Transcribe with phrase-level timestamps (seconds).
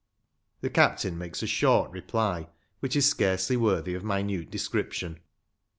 [0.61, 2.47] The captain makes a short reply,
[2.79, 5.19] which is scarcely worthy of minute description.